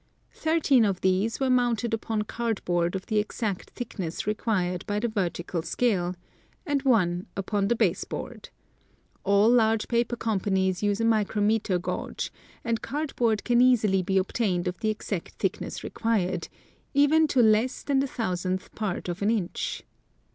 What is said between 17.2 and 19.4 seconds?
to less than the thousandth part of an